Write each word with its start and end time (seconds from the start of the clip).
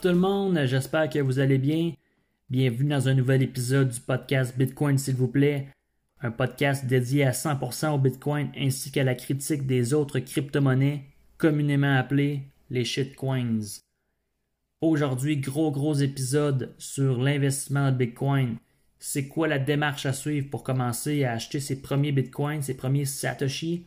Tout 0.00 0.08
le 0.08 0.14
monde? 0.14 0.58
J'espère 0.64 1.10
que 1.10 1.18
vous 1.18 1.40
allez 1.40 1.58
bien. 1.58 1.92
Bienvenue 2.48 2.88
dans 2.88 3.08
un 3.10 3.12
nouvel 3.12 3.42
épisode 3.42 3.90
du 3.90 4.00
podcast 4.00 4.56
Bitcoin 4.56 4.96
s'il 4.96 5.14
vous 5.14 5.28
plaît. 5.28 5.68
Un 6.22 6.30
podcast 6.30 6.86
dédié 6.86 7.24
à 7.24 7.32
100% 7.32 7.90
au 7.90 7.98
Bitcoin 7.98 8.50
ainsi 8.56 8.90
qu'à 8.90 9.04
la 9.04 9.14
critique 9.14 9.66
des 9.66 9.92
autres 9.92 10.18
crypto-monnaies 10.20 11.04
communément 11.36 11.98
appelées 11.98 12.44
les 12.70 12.86
shitcoins. 12.86 13.60
Aujourd'hui, 14.80 15.36
gros 15.36 15.70
gros 15.70 15.94
épisode 15.94 16.74
sur 16.78 17.20
l'investissement 17.20 17.92
de 17.92 17.96
Bitcoin. 17.98 18.56
C'est 18.98 19.28
quoi 19.28 19.48
la 19.48 19.58
démarche 19.58 20.06
à 20.06 20.14
suivre 20.14 20.48
pour 20.48 20.62
commencer 20.62 21.24
à 21.24 21.32
acheter 21.32 21.60
ses 21.60 21.82
premiers 21.82 22.12
Bitcoins, 22.12 22.62
ses 22.62 22.74
premiers 22.74 23.04
Satoshi? 23.04 23.84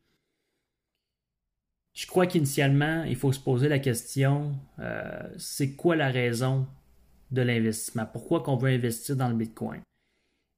Je 1.94 2.08
crois 2.08 2.26
qu'initialement, 2.26 3.04
il 3.04 3.16
faut 3.16 3.32
se 3.32 3.40
poser 3.40 3.70
la 3.70 3.80
question, 3.80 4.56
euh, 4.80 5.22
c'est 5.38 5.76
quoi 5.76 5.96
la 5.96 6.10
raison 6.10 6.68
de 7.32 7.42
l'investissement? 7.42 8.08
Pourquoi 8.12 8.42
qu'on 8.42 8.56
veut 8.56 8.72
investir 8.72 9.16
dans 9.16 9.30
le 9.30 9.36
Bitcoin? 9.36 9.82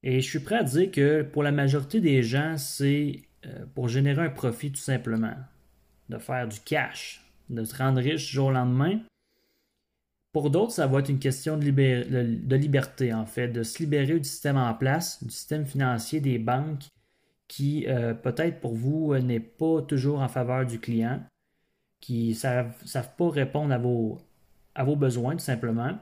Et 0.01 0.21
je 0.21 0.29
suis 0.29 0.39
prêt 0.39 0.55
à 0.55 0.63
dire 0.63 0.91
que 0.91 1.23
pour 1.23 1.43
la 1.43 1.51
majorité 1.51 1.99
des 1.99 2.23
gens, 2.23 2.57
c'est 2.57 3.23
euh, 3.45 3.65
pour 3.73 3.89
générer 3.89 4.23
un 4.23 4.29
profit 4.29 4.71
tout 4.71 4.79
simplement, 4.79 5.35
de 6.07 6.17
faire 6.17 6.47
du 6.47 6.59
cash, 6.61 7.25
de 7.49 7.63
se 7.63 7.75
rendre 7.75 7.99
riche 8.01 8.27
du 8.27 8.33
jour 8.33 8.47
au 8.47 8.51
lendemain. 8.51 8.99
Pour 10.31 10.49
d'autres, 10.49 10.71
ça 10.71 10.87
va 10.87 10.99
être 10.99 11.09
une 11.09 11.19
question 11.19 11.57
de, 11.57 11.69
de, 11.69 12.55
liberté, 12.55 13.13
en 13.13 13.25
fait, 13.25 13.49
de 13.49 13.63
se 13.63 13.79
libérer 13.79 14.19
du 14.19 14.27
système 14.27 14.57
en 14.57 14.73
place, 14.73 15.23
du 15.23 15.31
système 15.31 15.65
financier 15.65 16.19
des 16.21 16.39
banques 16.39 16.85
qui, 17.47 17.85
euh, 17.87 18.13
peut-être 18.13 18.59
pour 18.59 18.75
vous, 18.75 19.13
euh, 19.13 19.19
n'est 19.19 19.39
pas 19.39 19.81
toujours 19.81 20.21
en 20.21 20.27
faveur 20.27 20.65
du 20.65 20.79
client, 20.79 21.21
qui 21.99 22.29
ne 22.29 22.33
savent, 22.33 22.75
savent, 22.85 23.15
pas 23.15 23.29
répondre 23.29 23.73
à 23.73 23.77
vos, 23.77 24.19
à 24.73 24.83
vos 24.83 24.95
besoins, 24.95 25.33
tout 25.33 25.43
simplement. 25.43 25.97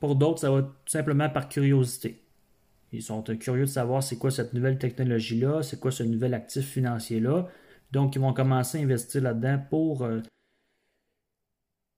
Pour 0.00 0.16
d'autres, 0.16 0.40
ça 0.40 0.50
va 0.50 0.62
tout 0.62 0.72
simplement 0.86 1.28
par 1.28 1.48
curiosité. 1.48 2.22
Ils 2.92 3.02
sont 3.02 3.22
curieux 3.22 3.64
de 3.64 3.70
savoir 3.70 4.02
c'est 4.02 4.16
quoi 4.16 4.30
cette 4.30 4.54
nouvelle 4.54 4.78
technologie-là, 4.78 5.62
c'est 5.62 5.78
quoi 5.78 5.90
ce 5.90 6.02
nouvel 6.02 6.34
actif 6.34 6.66
financier-là. 6.66 7.46
Donc, 7.92 8.16
ils 8.16 8.20
vont 8.20 8.32
commencer 8.32 8.78
à 8.78 8.82
investir 8.82 9.22
là-dedans 9.22 9.60
pour, 9.70 10.02
euh, 10.02 10.20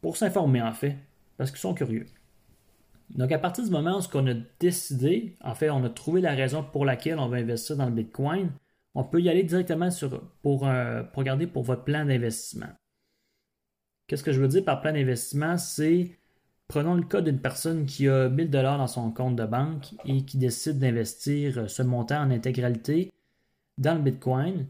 pour 0.01 0.17
s'informer, 0.17 0.63
en 0.63 0.73
fait, 0.73 0.97
parce 1.37 1.51
qu'ils 1.51 1.61
sont 1.61 1.75
curieux. 1.75 2.07
Donc, 3.11 3.33
à 3.33 3.39
partir 3.39 3.65
du 3.65 3.71
moment 3.71 3.99
où 3.99 4.03
on 4.15 4.27
a 4.27 4.35
décidé, 4.59 5.37
en 5.43 5.55
fait, 5.55 5.71
on 5.71 5.83
a 5.85 5.91
trouvé 5.91 6.21
la 6.21 6.33
raison 6.33 6.63
pour 6.63 6.85
laquelle 6.85 7.19
on 7.19 7.29
va 7.29 7.39
investir 7.39 7.77
dans 7.77 7.87
le 7.87 7.93
Bitcoin, 7.93 8.51
on 8.95 9.05
peut 9.05 9.21
y 9.21 9.29
aller 9.29 9.45
directement 9.45 9.91
sur, 9.91 10.21
pour, 10.43 10.67
euh, 10.67 11.03
pour 11.03 11.21
regarder 11.21 11.47
pour 11.47 11.63
votre 11.63 11.85
plan 11.85 12.05
d'investissement. 12.05 12.71
Qu'est-ce 14.07 14.25
que 14.25 14.33
je 14.33 14.41
veux 14.41 14.49
dire 14.49 14.65
par 14.65 14.81
plan 14.81 14.93
d'investissement? 14.93 15.57
C'est, 15.57 16.19
prenons 16.67 16.95
le 16.95 17.05
cas 17.05 17.21
d'une 17.21 17.39
personne 17.39 17.87
qui 17.87 18.09
a 18.09 18.29
1000 18.29 18.51
dollars 18.51 18.79
dans 18.79 18.89
son 18.89 19.13
compte 19.13 19.37
de 19.37 19.45
banque 19.45 19.95
et 20.05 20.25
qui 20.25 20.37
décide 20.39 20.79
d'investir 20.79 21.71
ce 21.71 21.83
montant 21.83 22.21
en 22.21 22.31
intégralité 22.31 23.13
dans 23.79 23.95
le 23.95 24.01
Bitcoin. 24.01 24.67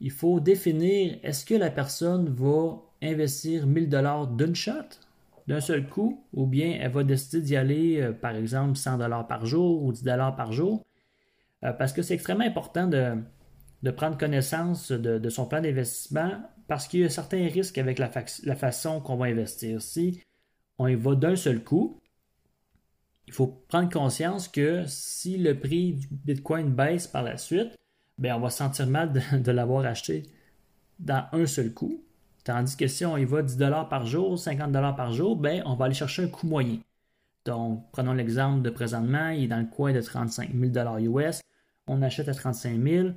Il 0.00 0.12
faut 0.12 0.40
définir 0.40 1.18
est-ce 1.22 1.44
que 1.44 1.54
la 1.54 1.70
personne 1.70 2.28
va 2.28 2.80
investir 3.02 3.66
1000 3.66 3.88
dollars 3.88 4.28
d'une 4.28 4.54
shot, 4.54 5.00
d'un 5.48 5.60
seul 5.60 5.88
coup, 5.88 6.24
ou 6.32 6.46
bien 6.46 6.78
elle 6.80 6.92
va 6.92 7.02
décider 7.02 7.42
d'y 7.42 7.56
aller, 7.56 8.00
euh, 8.00 8.12
par 8.12 8.36
exemple, 8.36 8.76
100 8.76 8.98
dollars 8.98 9.26
par 9.26 9.46
jour 9.46 9.82
ou 9.82 9.92
10 9.92 10.04
dollars 10.04 10.36
par 10.36 10.52
jour? 10.52 10.84
Euh, 11.64 11.72
parce 11.72 11.92
que 11.92 12.02
c'est 12.02 12.14
extrêmement 12.14 12.44
important 12.44 12.86
de, 12.86 13.16
de 13.86 13.92
prendre 13.92 14.18
connaissance 14.18 14.90
de, 14.90 15.28
son 15.28 15.46
plan 15.46 15.60
d'investissement 15.60 16.42
parce 16.66 16.88
qu'il 16.88 17.00
y 17.00 17.04
a 17.04 17.08
certains 17.08 17.46
risques 17.46 17.78
avec 17.78 18.00
la, 18.00 18.08
façon 18.56 19.00
qu'on 19.00 19.14
va 19.14 19.26
investir. 19.26 19.80
Si 19.80 20.20
on 20.76 20.88
y 20.88 20.96
va 20.96 21.14
d'un 21.14 21.36
seul 21.36 21.62
coup, 21.62 22.00
il 23.28 23.32
faut 23.32 23.46
prendre 23.68 23.88
conscience 23.88 24.48
que 24.48 24.82
si 24.88 25.38
le 25.38 25.56
prix 25.56 25.92
du 25.92 26.08
Bitcoin 26.10 26.74
baisse 26.74 27.06
par 27.06 27.22
la 27.22 27.36
suite, 27.36 27.76
bien, 28.18 28.36
on 28.36 28.40
va 28.40 28.50
sentir 28.50 28.88
mal 28.88 29.12
de, 29.40 29.52
l'avoir 29.52 29.86
acheté 29.86 30.24
dans 30.98 31.24
un 31.30 31.46
seul 31.46 31.72
coup. 31.72 32.02
Tandis 32.42 32.76
que 32.76 32.88
si 32.88 33.06
on 33.06 33.16
y 33.16 33.24
va 33.24 33.42
10 33.42 33.56
par 33.88 34.04
jour, 34.04 34.36
50 34.36 34.72
par 34.96 35.12
jour, 35.12 35.36
bien, 35.36 35.62
on 35.64 35.76
va 35.76 35.84
aller 35.84 35.94
chercher 35.94 36.24
un 36.24 36.28
coût 36.28 36.48
moyen. 36.48 36.78
Donc, 37.44 37.84
prenons 37.92 38.14
l'exemple 38.14 38.62
de 38.62 38.70
présentement, 38.70 39.28
il 39.28 39.44
est 39.44 39.48
dans 39.48 39.60
le 39.60 39.66
coin 39.66 39.92
de 39.92 40.00
35 40.00 40.50
000 40.52 40.98
US. 41.20 41.40
On 41.86 42.02
achète 42.02 42.28
à 42.28 42.34
35 42.34 42.82
000. 42.82 43.10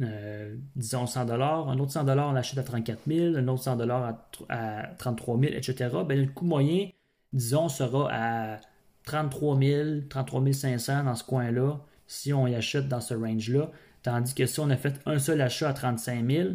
Euh, 0.00 0.56
disons 0.76 1.06
100 1.06 1.24
dollars, 1.24 1.68
un 1.68 1.78
autre 1.78 1.92
100 1.92 2.04
dollars 2.04 2.28
on 2.28 2.32
l'achète 2.32 2.58
à 2.58 2.62
34 2.62 3.00
000, 3.06 3.36
un 3.36 3.48
autre 3.48 3.64
100 3.64 3.76
dollars 3.76 4.16
à, 4.48 4.82
33 4.98 5.40
000, 5.40 5.52
etc. 5.54 5.88
Ben, 6.06 6.20
le 6.20 6.26
coût 6.26 6.44
moyen, 6.44 6.88
disons, 7.32 7.68
sera 7.68 8.08
à 8.12 8.60
33 9.04 9.58
000, 9.58 10.00
33 10.08 10.52
500 10.52 11.04
dans 11.04 11.14
ce 11.14 11.24
coin-là, 11.24 11.80
si 12.06 12.32
on 12.32 12.46
y 12.46 12.54
achète 12.54 12.88
dans 12.88 13.00
ce 13.00 13.14
range-là. 13.14 13.70
Tandis 14.02 14.34
que 14.34 14.46
si 14.46 14.60
on 14.60 14.70
a 14.70 14.76
fait 14.76 15.00
un 15.06 15.18
seul 15.18 15.40
achat 15.40 15.70
à 15.70 15.72
35 15.72 16.30
000, 16.30 16.50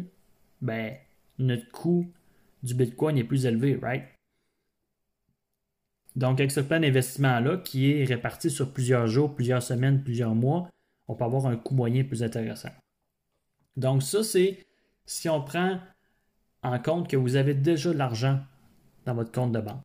ben, 0.62 0.94
notre 1.38 1.70
coût 1.70 2.10
du 2.62 2.74
Bitcoin 2.74 3.18
est 3.18 3.24
plus 3.24 3.44
élevé, 3.44 3.78
right? 3.80 4.04
Donc, 6.16 6.40
avec 6.40 6.52
ce 6.52 6.60
plan 6.60 6.80
d'investissement-là, 6.80 7.58
qui 7.58 7.90
est 7.90 8.04
réparti 8.04 8.48
sur 8.50 8.72
plusieurs 8.72 9.08
jours, 9.08 9.34
plusieurs 9.34 9.62
semaines, 9.62 10.02
plusieurs 10.02 10.34
mois, 10.34 10.68
on 11.08 11.14
peut 11.14 11.24
avoir 11.24 11.46
un 11.46 11.56
coût 11.56 11.74
moyen 11.74 12.04
plus 12.04 12.22
intéressant. 12.22 12.70
Donc 13.76 14.02
ça, 14.02 14.22
c'est 14.22 14.64
si 15.06 15.28
on 15.28 15.42
prend 15.42 15.78
en 16.62 16.78
compte 16.78 17.08
que 17.08 17.16
vous 17.16 17.36
avez 17.36 17.54
déjà 17.54 17.92
de 17.92 17.98
l'argent 17.98 18.40
dans 19.04 19.14
votre 19.14 19.32
compte 19.32 19.52
de 19.52 19.60
banque. 19.60 19.82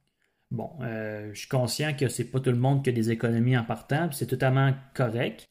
Bon, 0.52 0.72
euh, 0.82 1.30
je 1.34 1.40
suis 1.40 1.48
conscient 1.48 1.96
que 1.96 2.08
c'est 2.08 2.26
pas 2.26 2.40
tout 2.40 2.50
le 2.50 2.58
monde 2.58 2.84
qui 2.84 2.90
a 2.90 2.94
des 2.94 3.12
économies 3.12 3.58
en 3.58 3.64
partant, 3.64 4.10
c'est 4.12 4.26
totalement 4.26 4.74
correct. 4.96 5.48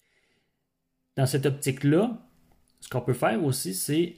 Dans 1.17 1.27
cette 1.27 1.47
optique-là, 1.47 2.19
ce 2.81 2.89
qu'on 2.89 3.01
peut 3.01 3.13
faire 3.13 3.43
aussi, 3.45 3.75
c'est 3.75 4.17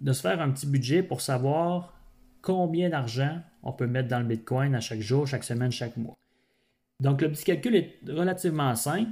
de 0.00 0.12
se 0.12 0.22
faire 0.22 0.40
un 0.40 0.50
petit 0.50 0.66
budget 0.66 1.02
pour 1.02 1.20
savoir 1.20 1.94
combien 2.40 2.88
d'argent 2.88 3.40
on 3.62 3.72
peut 3.72 3.86
mettre 3.86 4.08
dans 4.08 4.20
le 4.20 4.26
Bitcoin 4.26 4.74
à 4.74 4.80
chaque 4.80 5.00
jour, 5.00 5.26
chaque 5.26 5.44
semaine, 5.44 5.70
chaque 5.70 5.96
mois. 5.96 6.16
Donc, 7.00 7.20
le 7.20 7.30
petit 7.30 7.44
calcul 7.44 7.76
est 7.76 7.98
relativement 8.08 8.74
simple. 8.74 9.10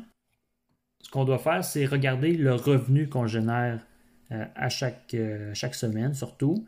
Ce 1.01 1.11
qu'on 1.11 1.25
doit 1.25 1.39
faire, 1.39 1.65
c'est 1.65 1.87
regarder 1.87 2.33
le 2.33 2.55
revenu 2.55 3.09
qu'on 3.09 3.27
génère 3.27 3.87
à 4.31 4.69
chaque, 4.69 5.15
euh, 5.15 5.53
chaque 5.55 5.75
semaine 5.75 6.15
surtout. 6.15 6.67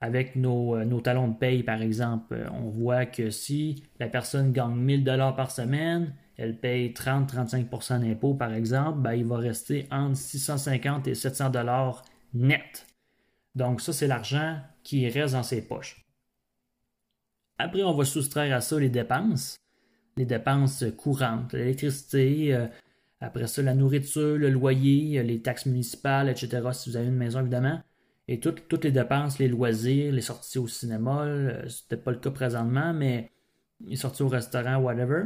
Avec 0.00 0.36
nos, 0.36 0.76
euh, 0.76 0.84
nos, 0.84 1.00
talons 1.00 1.28
de 1.28 1.36
paye, 1.36 1.62
par 1.62 1.80
exemple, 1.80 2.36
on 2.52 2.68
voit 2.68 3.06
que 3.06 3.30
si 3.30 3.84
la 3.98 4.08
personne 4.08 4.52
gagne 4.52 4.74
1000 4.74 5.04
dollars 5.04 5.34
par 5.34 5.50
semaine, 5.50 6.14
elle 6.36 6.58
paye 6.58 6.92
30-35% 6.92 8.00
d'impôts, 8.00 8.34
par 8.34 8.52
exemple, 8.52 8.98
ben, 8.98 9.14
il 9.14 9.24
va 9.24 9.38
rester 9.38 9.86
entre 9.90 10.16
650 10.16 11.06
et 11.06 11.14
700 11.14 11.50
dollars 11.50 12.04
net. 12.34 12.86
Donc 13.54 13.80
ça, 13.80 13.92
c'est 13.92 14.08
l'argent 14.08 14.58
qui 14.82 15.08
reste 15.08 15.34
dans 15.34 15.42
ses 15.42 15.62
poches. 15.66 16.04
Après, 17.56 17.84
on 17.84 17.94
va 17.94 18.04
soustraire 18.04 18.54
à 18.54 18.60
ça 18.60 18.78
les 18.78 18.88
dépenses, 18.88 19.56
les 20.16 20.26
dépenses 20.26 20.84
courantes, 20.98 21.52
l'électricité, 21.52 22.68
après 23.24 23.46
ça, 23.46 23.62
la 23.62 23.74
nourriture, 23.74 24.36
le 24.36 24.50
loyer, 24.50 25.22
les 25.22 25.40
taxes 25.40 25.66
municipales, 25.66 26.28
etc. 26.28 26.60
Si 26.72 26.90
vous 26.90 26.96
avez 26.96 27.08
une 27.08 27.16
maison, 27.16 27.40
évidemment. 27.40 27.80
Et 28.28 28.40
toutes, 28.40 28.84
les 28.84 28.92
dépenses, 28.92 29.38
les 29.38 29.48
loisirs, 29.48 30.12
les 30.12 30.20
sorties 30.22 30.58
au 30.58 30.66
cinéma, 30.66 31.26
c'était 31.68 31.96
pas 31.96 32.10
le 32.10 32.18
cas 32.18 32.30
présentement, 32.30 32.94
mais 32.94 33.30
les 33.86 33.96
sorties 33.96 34.22
au 34.22 34.28
restaurant, 34.28 34.76
whatever. 34.76 35.24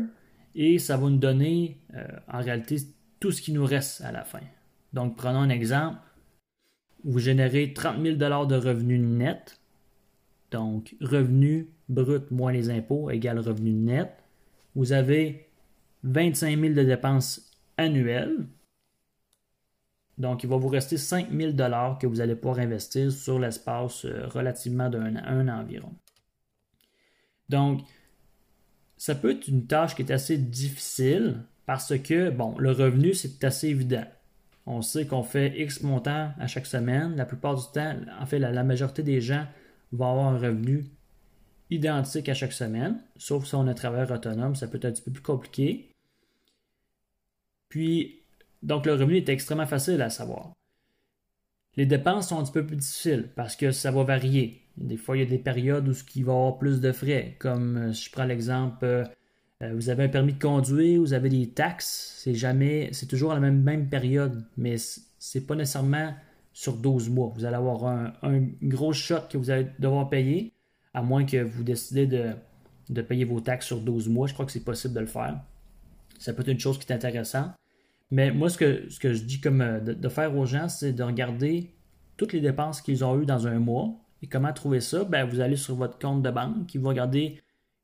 Et 0.54 0.78
ça 0.78 0.96
va 0.96 1.08
nous 1.08 1.18
donner, 1.18 1.80
euh, 1.94 2.06
en 2.26 2.40
réalité, 2.40 2.76
tout 3.20 3.30
ce 3.30 3.40
qui 3.40 3.52
nous 3.52 3.64
reste 3.64 4.00
à 4.00 4.10
la 4.10 4.24
fin. 4.24 4.40
Donc, 4.92 5.16
prenons 5.16 5.40
un 5.40 5.50
exemple. 5.50 5.98
Vous 7.04 7.20
générez 7.20 7.72
30 7.72 8.02
000 8.02 8.16
de 8.16 8.56
revenus 8.56 9.00
net. 9.00 9.60
Donc, 10.50 10.96
revenus 11.00 11.66
brut 11.88 12.30
moins 12.30 12.52
les 12.52 12.70
impôts 12.70 13.10
égale 13.10 13.38
revenu 13.38 13.72
net. 13.72 14.10
Vous 14.74 14.92
avez 14.92 15.48
25 16.02 16.58
000 16.58 16.74
de 16.74 16.82
dépenses 16.82 17.47
annuel. 17.78 18.46
Donc, 20.18 20.42
il 20.42 20.50
va 20.50 20.56
vous 20.56 20.68
rester 20.68 20.96
5 20.96 21.30
000 21.30 21.52
que 21.98 22.06
vous 22.06 22.20
allez 22.20 22.34
pouvoir 22.34 22.58
investir 22.58 23.10
sur 23.12 23.38
l'espace 23.38 24.04
euh, 24.04 24.26
relativement 24.26 24.90
d'un 24.90 25.16
an 25.16 25.60
environ. 25.60 25.94
Donc, 27.48 27.82
ça 28.96 29.14
peut 29.14 29.30
être 29.30 29.46
une 29.48 29.66
tâche 29.66 29.94
qui 29.94 30.02
est 30.02 30.10
assez 30.10 30.36
difficile 30.36 31.44
parce 31.66 31.96
que, 31.98 32.30
bon, 32.30 32.58
le 32.58 32.72
revenu, 32.72 33.14
c'est 33.14 33.42
assez 33.44 33.68
évident. 33.68 34.04
On 34.66 34.82
sait 34.82 35.06
qu'on 35.06 35.22
fait 35.22 35.58
X 35.58 35.82
montant 35.82 36.32
à 36.38 36.46
chaque 36.46 36.66
semaine. 36.66 37.16
La 37.16 37.24
plupart 37.24 37.54
du 37.54 37.62
temps, 37.72 37.94
en 38.20 38.26
fait, 38.26 38.38
la, 38.38 38.50
la 38.50 38.64
majorité 38.64 39.02
des 39.02 39.20
gens 39.20 39.46
vont 39.92 40.10
avoir 40.10 40.34
un 40.34 40.38
revenu 40.38 40.84
identique 41.70 42.28
à 42.28 42.34
chaque 42.34 42.52
semaine, 42.52 43.00
sauf 43.16 43.46
si 43.46 43.54
on 43.54 43.68
est 43.68 43.74
travailleur 43.74 44.10
autonome, 44.10 44.56
ça 44.56 44.68
peut 44.68 44.78
être 44.78 44.86
un 44.86 44.92
petit 44.92 45.02
peu 45.02 45.10
plus 45.10 45.22
compliqué. 45.22 45.87
Puis, 47.68 48.22
donc 48.62 48.86
le 48.86 48.92
revenu 48.92 49.16
est 49.16 49.28
extrêmement 49.28 49.66
facile 49.66 50.02
à 50.02 50.10
savoir. 50.10 50.52
Les 51.76 51.86
dépenses 51.86 52.28
sont 52.28 52.38
un 52.38 52.42
petit 52.42 52.52
peu 52.52 52.66
plus 52.66 52.76
difficiles 52.76 53.30
parce 53.36 53.54
que 53.54 53.70
ça 53.70 53.90
va 53.90 54.02
varier. 54.02 54.62
Des 54.76 54.96
fois, 54.96 55.16
il 55.16 55.20
y 55.20 55.22
a 55.22 55.26
des 55.26 55.38
périodes 55.38 55.88
où 55.88 55.92
il 56.14 56.24
va 56.24 56.32
y 56.32 56.36
avoir 56.36 56.58
plus 56.58 56.80
de 56.80 56.92
frais, 56.92 57.36
comme 57.38 57.76
euh, 57.76 57.92
si 57.92 58.06
je 58.06 58.12
prends 58.12 58.24
l'exemple 58.24 58.84
euh, 58.84 59.04
Euh, 59.62 59.72
vous 59.74 59.88
avez 59.90 60.04
un 60.04 60.08
permis 60.08 60.34
de 60.34 60.38
conduire, 60.40 61.00
vous 61.00 61.14
avez 61.14 61.28
des 61.28 61.48
taxes, 61.48 62.14
c'est 62.18 62.34
jamais, 62.34 62.90
c'est 62.92 63.06
toujours 63.06 63.34
la 63.34 63.40
même, 63.40 63.60
même 63.62 63.88
période, 63.88 64.44
mais 64.56 64.76
c'est 65.18 65.46
pas 65.46 65.56
nécessairement 65.56 66.14
sur 66.52 66.76
12 66.76 67.10
mois. 67.10 67.32
Vous 67.34 67.44
allez 67.44 67.56
avoir 67.56 67.84
un, 67.86 68.12
gros 68.62 68.92
choc 68.92 69.28
que 69.28 69.38
vous 69.38 69.50
allez 69.50 69.66
devoir 69.78 70.08
payer, 70.10 70.52
à 70.94 71.02
moins 71.02 71.24
que 71.24 71.42
vous 71.42 71.64
décidez 71.64 72.06
de, 72.06 73.02
payer 73.02 73.24
vos 73.24 73.40
taxes 73.40 73.66
sur 73.66 73.80
12 73.80 74.08
mois. 74.08 74.26
Je 74.28 74.34
crois 74.34 74.46
que 74.46 74.52
c'est 74.52 74.64
possible 74.64 74.94
de 74.94 75.00
le 75.00 75.06
faire. 75.06 75.40
Ça 76.18 76.32
peut 76.32 76.42
être 76.42 76.48
une 76.48 76.60
chose 76.60 76.78
qui 76.78 76.90
est 76.90 76.94
intéressante. 76.94 77.52
Mais 78.10 78.30
moi, 78.30 78.48
ce 78.48 78.58
que, 78.58 78.88
je 78.88 79.22
dis 79.22 79.40
comme 79.40 79.60
euh, 79.60 79.80
de, 79.80 80.08
faire 80.08 80.36
aux 80.36 80.46
gens, 80.46 80.68
c'est 80.68 80.92
de 80.92 81.02
regarder 81.02 81.74
toutes 82.16 82.32
les 82.32 82.40
dépenses 82.40 82.80
qu'ils 82.80 83.04
ont 83.04 83.20
eues 83.20 83.26
dans 83.26 83.46
un 83.46 83.58
mois. 83.58 83.94
Et 84.22 84.26
comment 84.26 84.52
trouver 84.52 84.80
ça? 84.80 85.04
Ben, 85.04 85.28
vous 85.28 85.40
allez 85.40 85.56
sur 85.56 85.76
votre 85.76 85.98
compte 85.98 86.22
de 86.22 86.30
banque, 86.30 86.74
vous 86.74 86.88
regardez 86.88 87.40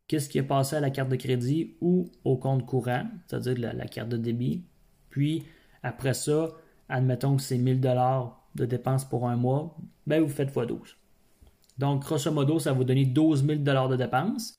qu'est-ce 0.09 0.29
qui 0.29 0.39
est 0.39 0.43
passé 0.43 0.77
à 0.77 0.81
la 0.81 0.91
carte 0.91 1.09
de 1.09 1.17
crédit 1.17 1.77
ou 1.81 2.11
au 2.25 2.37
compte 2.37 2.67
courant, 2.67 3.07
c'est-à-dire 3.27 3.75
la, 3.75 3.87
carte 3.87 4.09
de 4.09 4.17
débit. 4.17 4.65
Puis, 5.11 5.45
après 5.83 6.15
ça, 6.15 6.49
admettons 6.89 7.37
que 7.37 7.43
c'est 7.43 7.59
1000 7.59 7.81
dollars 7.81 8.45
de 8.55 8.67
dépenses 8.67 9.05
pour 9.05 9.29
un 9.29 9.37
mois, 9.37 9.77
ben 10.07 10.23
vous 10.23 10.29
faites 10.29 10.55
x12. 10.55 10.97
Donc, 11.79 12.03
grosso 12.03 12.31
modo, 12.31 12.59
ça 12.59 12.73
va 12.73 12.79
vous 12.79 12.85
donner 12.85 13.05
12 13.05 13.47
000 13.47 13.59
de 13.61 13.97
dépenses. 13.97 14.55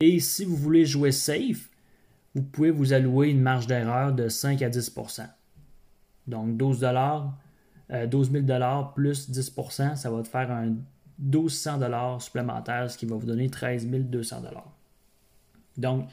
Et 0.00 0.20
si 0.20 0.44
vous 0.44 0.56
voulez 0.56 0.84
jouer 0.84 1.12
safe, 1.12 1.70
vous 2.38 2.44
pouvez 2.44 2.70
vous 2.70 2.92
allouer 2.92 3.30
une 3.30 3.40
marge 3.40 3.66
d'erreur 3.66 4.12
de 4.12 4.28
5 4.28 4.62
à 4.62 4.70
10% 4.70 5.26
Donc, 6.26 6.56
12 6.56 6.80
12 8.06 8.32
000 8.32 8.44
plus 8.94 9.30
10% 9.30 9.96
ça 9.96 10.10
va 10.10 10.22
te 10.22 10.28
faire 10.28 10.50
un 10.50 10.74
1200 11.18 11.78
dollars 11.78 12.22
supplémentaires, 12.22 12.90
ce 12.90 12.96
qui 12.96 13.06
va 13.06 13.16
vous 13.16 13.26
donner 13.26 13.50
13 13.50 13.88
200 13.88 14.42
dollars. 14.42 14.72
Donc, 15.76 16.08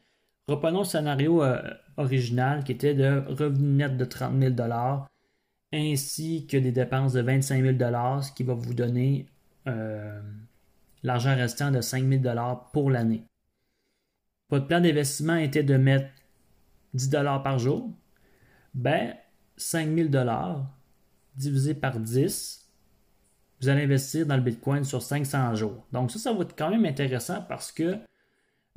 reprenons 0.48 0.80
le 0.80 0.86
scénario 0.86 1.44
euh, 1.44 1.62
original 1.98 2.64
qui 2.64 2.72
était 2.72 2.94
de 2.94 3.24
revenu 3.28 3.68
net 3.68 3.98
de 3.98 4.06
30 4.06 4.40
000 4.40 4.52
dollars 4.54 5.08
ainsi 5.74 6.48
que 6.48 6.58
des 6.58 6.72
dépenses 6.72 7.14
de 7.14 7.22
25 7.22 7.62
000 7.62 7.78
ce 8.22 8.32
qui 8.32 8.44
va 8.44 8.54
vous 8.54 8.74
donner 8.74 9.28
euh, 9.68 10.22
l'argent 11.04 11.36
restant 11.36 11.72
de 11.72 11.82
5 11.82 12.04
000 12.04 12.24
pour 12.72 12.90
l'année. 12.90 13.26
Votre 14.50 14.68
plan 14.68 14.82
d'investissement 14.82 15.36
était 15.36 15.64
de 15.64 15.78
mettre 15.78 16.10
10 16.94 17.10
par 17.44 17.60
jour. 17.60 17.92
Ben, 18.74 19.16
5 19.58 19.96
000 19.96 20.10
divisé 21.36 21.74
par 21.74 22.00
10, 22.00 22.70
vous 23.62 23.70
allez 23.70 23.84
investir 23.84 24.26
dans 24.26 24.36
le 24.36 24.42
Bitcoin 24.42 24.84
sur 24.84 25.02
500 25.02 25.56
jours. 25.56 25.86
Donc 25.92 26.12
ça, 26.12 26.20
ça 26.20 26.34
va 26.34 26.42
être 26.42 26.56
quand 26.58 26.70
même 26.70 26.86
intéressant 26.86 27.42
parce 27.42 27.72
que 27.72 27.98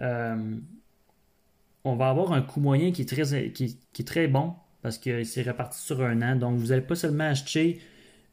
euh, 0.01 0.57
on 1.85 1.97
va 1.97 2.09
avoir 2.09 2.33
un 2.33 2.43
coût 2.43 2.61
moyen 2.61 2.93
qui 2.93 3.03
est 3.03 3.09
très, 3.09 3.51
qui 3.53 3.79
est 3.99 4.07
très 4.07 4.29
bon 4.29 4.55
parce 4.83 4.99
que 4.99 5.25
c'est 5.25 5.43
réparti 5.43 5.81
sur 5.81 6.03
un 6.03 6.23
an. 6.23 6.37
Donc, 6.37 6.57
vous 6.59 6.69
n'allez 6.69 6.83
pas 6.83 6.95
seulement 6.95 7.25
acheter 7.25 7.81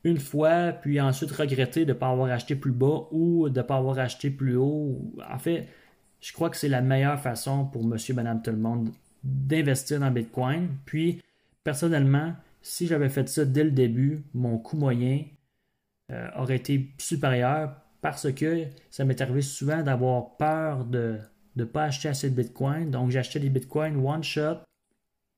une 0.03 0.19
fois, 0.19 0.71
puis 0.71 1.01
ensuite 1.01 1.31
regretter 1.31 1.85
de 1.85 1.93
ne 1.93 1.97
pas 1.97 2.09
avoir 2.09 2.29
acheté 2.31 2.55
plus 2.55 2.71
bas 2.71 3.07
ou 3.11 3.49
de 3.49 3.57
ne 3.57 3.65
pas 3.65 3.77
avoir 3.77 3.97
acheté 3.97 4.29
plus 4.29 4.55
haut. 4.55 5.11
En 5.31 5.39
fait, 5.39 5.67
je 6.21 6.33
crois 6.33 6.50
que 6.50 6.57
c'est 6.57 6.69
la 6.69 6.81
meilleure 6.81 7.19
façon 7.19 7.65
pour 7.65 7.83
monsieur, 7.83 8.13
madame, 8.13 8.41
tout 8.41 8.51
le 8.51 8.57
monde 8.57 8.91
d'investir 9.23 10.00
dans 10.00 10.12
Bitcoin. 10.12 10.69
Puis, 10.85 11.21
personnellement, 11.63 12.33
si 12.62 12.88
j'avais 12.88 13.09
fait 13.09 13.27
ça 13.29 13.45
dès 13.45 13.63
le 13.63 13.71
début, 13.71 14.23
mon 14.33 14.57
coût 14.57 14.77
moyen 14.77 15.23
euh, 16.12 16.27
aurait 16.38 16.57
été 16.57 16.91
supérieur 16.97 17.75
parce 18.01 18.31
que 18.31 18.65
ça 18.91 19.06
m'est 19.06 19.19
arrivé 19.21 19.41
souvent 19.41 19.81
d'avoir 19.81 20.38
peur 20.38 20.85
de 20.85 21.17
ne 21.56 21.63
pas 21.63 21.85
acheter 21.85 22.09
assez 22.09 22.29
de 22.29 22.35
Bitcoin. 22.35 22.91
Donc, 22.91 23.11
j'achetais 23.11 23.39
des 23.39 23.50
Bitcoins 23.50 23.97
one 24.06 24.23
shot 24.23 24.59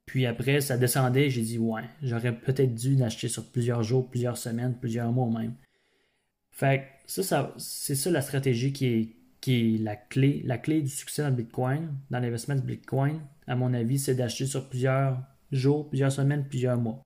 puis 0.08 0.26
après, 0.26 0.62
ça 0.62 0.78
descendait, 0.78 1.30
j'ai 1.30 1.42
dit 1.42 1.60
ouais, 1.60 1.84
j'aurais 2.02 2.34
peut-être 2.34 2.74
dû 2.74 2.96
l'acheter 2.96 3.28
sur 3.28 3.46
plusieurs 3.52 3.84
jours, 3.84 4.10
plusieurs 4.10 4.38
semaines, 4.38 4.74
plusieurs 4.74 5.12
mois 5.12 5.28
même. 5.28 5.54
Fait 6.50 6.88
que 7.06 7.22
ça, 7.24 7.54
c'est 7.58 7.94
ça 7.94 8.10
la 8.10 8.22
stratégie 8.22 8.72
qui 8.72 8.86
est, 8.88 9.10
qui 9.48 9.76
est 9.76 9.78
la 9.78 9.96
clé. 9.96 10.42
La 10.44 10.58
clé 10.58 10.82
du 10.82 10.90
succès 10.90 11.22
dans 11.22 11.30
le 11.30 11.36
Bitcoin, 11.36 11.96
dans 12.10 12.20
l'investissement 12.20 12.56
de 12.56 12.68
Bitcoin, 12.68 13.22
à 13.48 13.56
mon 13.56 13.74
avis, 13.74 13.98
c'est 13.98 14.14
d'acheter 14.14 14.46
sur 14.46 14.68
plusieurs 14.68 15.24
jours, 15.54 15.88
plusieurs 15.88 16.12
semaines, 16.12 16.46
plusieurs 16.50 16.78
mois. 16.78 17.02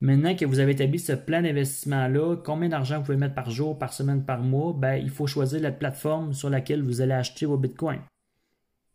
Maintenant 0.00 0.34
que 0.34 0.46
vous 0.46 0.60
avez 0.60 0.72
établi 0.72 0.98
ce 0.98 1.12
plan 1.12 1.42
d'investissement-là, 1.42 2.36
combien 2.36 2.70
d'argent 2.70 2.96
vous 2.96 3.04
pouvez 3.04 3.18
mettre 3.18 3.34
par 3.34 3.50
jour, 3.50 3.78
par 3.78 3.92
semaine, 3.92 4.24
par 4.24 4.42
mois, 4.42 4.72
ben, 4.72 4.94
il 4.94 5.10
faut 5.10 5.26
choisir 5.26 5.60
la 5.60 5.72
plateforme 5.72 6.32
sur 6.32 6.48
laquelle 6.48 6.80
vous 6.80 7.02
allez 7.02 7.12
acheter 7.12 7.44
vos 7.44 7.58
bitcoins. 7.58 8.00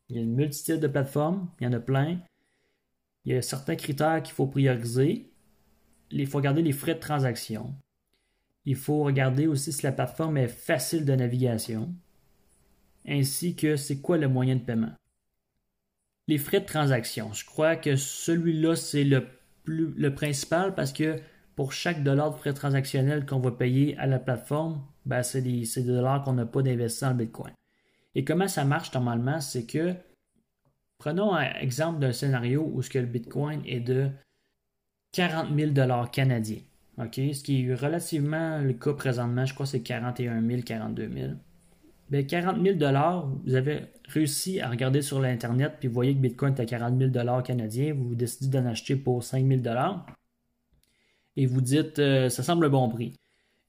Il 0.10 0.16
y 0.16 0.20
a 0.20 0.24
une 0.24 0.34
multitude 0.34 0.80
de 0.80 0.88
plateformes, 0.88 1.48
il 1.60 1.66
y 1.66 1.68
en 1.68 1.74
a 1.74 1.80
plein. 1.80 2.18
Il 3.26 3.34
y 3.34 3.38
a 3.38 3.44
certains 3.44 3.76
critères 3.76 4.24
qu'il 4.24 4.34
faut 4.34 4.48
prioriser. 4.48 5.30
Il 6.10 6.26
faut 6.26 6.40
regarder 6.40 6.64
les 6.64 6.72
frais 6.72 6.96
de 6.96 7.00
transaction. 7.00 7.76
Il 8.66 8.78
faut 8.78 9.04
regarder 9.04 9.46
aussi 9.46 9.72
si 9.72 9.84
la 9.84 9.92
plateforme 9.92 10.38
est 10.38 10.48
facile 10.48 11.06
de 11.06 11.14
navigation, 11.14 11.94
ainsi 13.08 13.56
que 13.56 13.76
c'est 13.76 13.98
quoi 14.02 14.18
le 14.18 14.28
moyen 14.28 14.56
de 14.56 14.62
paiement. 14.62 14.94
Les 16.28 16.38
frais 16.38 16.60
de 16.60 16.66
transaction. 16.66 17.34
Je 17.34 17.46
crois 17.46 17.76
que 17.76 17.96
celui-là, 17.96 18.76
c'est 18.76 19.04
le, 19.04 20.10
principal 20.16 20.74
parce 20.74 20.92
que 20.92 21.20
pour 21.56 21.72
chaque 21.72 22.04
dollar 22.04 22.32
de 22.32 22.38
frais 22.38 22.54
transactionnels 22.54 23.26
qu'on 23.26 23.40
va 23.40 23.52
payer 23.52 23.98
à 23.98 24.08
la 24.08 24.20
plateforme, 24.20 24.82
ben 25.06 25.24
c'est 25.24 25.42
des, 25.42 25.66
dollars 25.78 26.24
qu'on 26.24 26.34
n'a 26.34 26.46
pas 26.46 26.62
d'investi 26.62 27.06
en 27.06 27.14
Bitcoin. 27.14 27.54
Et 28.16 28.24
comment 28.24 28.48
ça 28.48 28.66
marche 28.66 28.94
normalement, 28.94 29.40
c'est 29.42 29.66
que 29.66 29.96
Prenons 30.98 31.34
un 31.34 31.52
exemple 31.60 32.00
d'un 32.00 32.14
scénario 32.14 32.70
où 32.74 32.82
ce 32.82 32.90
que 32.90 33.00
le 33.00 33.06
Bitcoin 33.06 33.62
est 33.66 33.82
de 33.82 34.10
40 35.12 35.56
000 35.56 35.72
dollars 35.72 36.10
canadiens. 36.10 36.62
Ce 36.98 37.44
qui 37.44 37.68
est 37.68 37.76
relativement 37.76 38.60
le 38.60 38.74
cas 38.74 38.94
présentement, 38.94 39.46
je 39.46 39.54
crois 39.54 39.66
que 39.66 39.72
c'est 39.72 39.82
41 39.82 40.42
000, 40.42 40.62
42 40.62 41.10
000. 41.14 41.28
Bien, 42.10 42.24
40 42.24 42.62
000 42.64 42.78
dollars, 42.78 43.28
vous 43.46 43.56
avez 43.56 43.86
réussi 44.08 44.60
à 44.62 44.70
regarder 44.70 45.02
sur 45.02 45.20
l'Internet, 45.20 45.74
puis 45.80 45.88
vous 45.88 45.94
voyez 45.96 46.14
que 46.14 46.20
Bitcoin 46.20 46.54
est 46.54 46.62
à 46.62 46.66
40 46.66 47.00
000 47.00 47.10
dollars 47.10 47.42
canadiens, 47.42 47.96
vous 47.96 48.14
décidez 48.14 48.48
d'en 48.48 48.68
acheter 48.68 48.96
pour 48.96 49.24
5 49.24 49.46
000 49.46 49.62
dollars, 49.62 50.06
et 51.36 51.48
vous 51.48 51.62
dites, 51.62 51.98
euh, 51.98 52.30
ça 52.30 52.44
semble 52.44 52.68
un 52.68 52.70
bon 52.70 52.88
prix. 52.90 53.14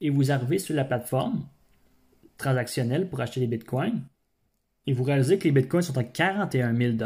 Et 0.01 0.11
vous 0.11 0.31
arrivez 0.31 0.59
sur 0.59 0.75
la 0.75 0.85
plateforme 0.85 1.47
transactionnelle 2.37 3.09
pour 3.09 3.19
acheter 3.21 3.39
des 3.39 3.47
Bitcoins, 3.47 4.03
et 4.87 4.93
vous 4.93 5.03
réalisez 5.03 5.37
que 5.37 5.43
les 5.43 5.51
bitcoins 5.51 5.81
sont 5.81 5.97
à 5.97 6.03
41 6.03 6.75
000 6.75 6.97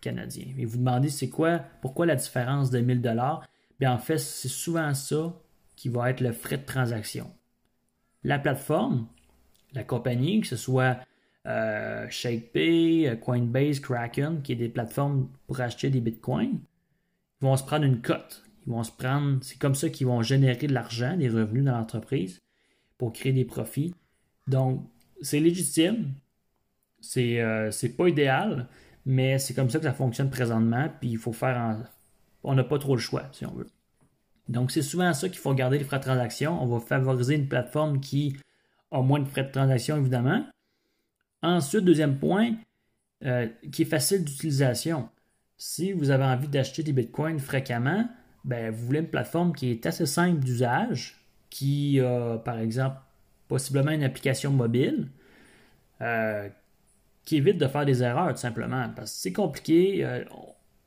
canadiens. 0.00 0.54
Et 0.58 0.64
vous 0.64 0.78
demandez 0.78 1.10
c'est 1.10 1.28
quoi, 1.28 1.58
pourquoi 1.82 2.06
la 2.06 2.16
différence 2.16 2.70
de 2.70 2.80
1000 2.80 3.02
dollars? 3.02 3.46
Bien 3.78 3.92
en 3.92 3.98
fait, 3.98 4.18
c'est 4.18 4.48
souvent 4.48 4.94
ça 4.94 5.34
qui 5.76 5.90
va 5.90 6.10
être 6.10 6.20
le 6.20 6.32
frais 6.32 6.56
de 6.56 6.64
transaction. 6.64 7.30
La 8.24 8.38
plateforme, 8.38 9.08
la 9.74 9.84
compagnie, 9.84 10.40
que 10.40 10.46
ce 10.46 10.56
soit 10.56 10.98
euh, 11.46 12.08
ShakePay, 12.08 13.08
euh, 13.08 13.16
Coinbase, 13.16 13.80
Kraken, 13.80 14.42
qui 14.42 14.52
est 14.52 14.56
des 14.56 14.68
plateformes 14.68 15.28
pour 15.46 15.60
acheter 15.60 15.90
des 15.90 16.00
bitcoins, 16.00 16.60
ils 17.40 17.44
vont 17.44 17.56
se 17.56 17.64
prendre 17.64 17.84
une 17.84 18.00
cote. 18.00 18.44
Ils 18.66 18.72
vont 18.72 18.84
se 18.84 18.92
prendre, 18.92 19.38
c'est 19.42 19.58
comme 19.58 19.74
ça 19.74 19.88
qu'ils 19.88 20.06
vont 20.06 20.22
générer 20.22 20.68
de 20.68 20.72
l'argent, 20.72 21.16
des 21.16 21.28
revenus 21.28 21.64
dans 21.64 21.76
l'entreprise 21.76 22.38
pour 22.96 23.12
créer 23.12 23.32
des 23.32 23.44
profits. 23.44 23.92
Donc, 24.46 24.86
c'est 25.20 25.40
légitime, 25.40 26.14
c'est 27.00 27.40
euh, 27.40 27.70
pas 27.96 28.08
idéal, 28.08 28.68
mais 29.04 29.38
c'est 29.38 29.54
comme 29.54 29.68
ça 29.68 29.78
que 29.78 29.84
ça 29.84 29.92
fonctionne 29.92 30.30
présentement, 30.30 30.88
puis 31.00 31.10
il 31.10 31.18
faut 31.18 31.32
faire 31.32 31.90
On 32.44 32.54
n'a 32.54 32.62
pas 32.62 32.78
trop 32.78 32.94
le 32.94 33.00
choix, 33.00 33.24
si 33.32 33.44
on 33.46 33.52
veut. 33.52 33.66
Donc, 34.48 34.70
c'est 34.70 34.82
souvent 34.82 35.12
ça 35.12 35.28
qu'il 35.28 35.38
faut 35.38 35.54
garder 35.54 35.78
les 35.78 35.84
frais 35.84 35.98
de 35.98 36.04
transaction. 36.04 36.62
On 36.62 36.66
va 36.66 36.78
favoriser 36.78 37.34
une 37.34 37.48
plateforme 37.48 38.00
qui 38.00 38.36
a 38.92 39.02
moins 39.02 39.20
de 39.20 39.24
frais 39.24 39.44
de 39.44 39.50
transaction, 39.50 39.96
évidemment. 39.96 40.44
Ensuite, 41.42 41.84
deuxième 41.84 42.18
point, 42.18 42.54
euh, 43.24 43.48
qui 43.72 43.82
est 43.82 43.86
facile 43.86 44.24
d'utilisation. 44.24 45.08
Si 45.56 45.92
vous 45.92 46.10
avez 46.10 46.24
envie 46.24 46.48
d'acheter 46.48 46.82
des 46.82 46.92
bitcoins 46.92 47.40
fréquemment, 47.40 48.08
ben, 48.44 48.70
vous 48.70 48.86
voulez 48.86 49.00
une 49.00 49.08
plateforme 49.08 49.52
qui 49.52 49.70
est 49.70 49.86
assez 49.86 50.06
simple 50.06 50.40
d'usage, 50.40 51.20
qui 51.50 52.00
a, 52.00 52.38
par 52.38 52.58
exemple, 52.58 52.96
possiblement 53.48 53.92
une 53.92 54.04
application 54.04 54.50
mobile, 54.50 55.08
euh, 56.00 56.48
qui 57.24 57.36
évite 57.36 57.58
de 57.58 57.66
faire 57.68 57.86
des 57.86 58.02
erreurs, 58.02 58.32
tout 58.32 58.40
simplement. 58.40 58.88
Parce 58.94 59.12
que 59.12 59.18
c'est 59.18 59.32
compliqué, 59.32 60.04
euh, 60.04 60.24